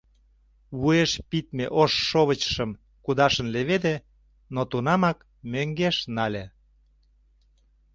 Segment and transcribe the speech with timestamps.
[0.79, 2.69] Вуеш пидме ош шовычшым
[3.03, 3.95] кудашын леведе,
[4.53, 5.17] но тунамак
[5.51, 6.43] мӧҥгеш нале.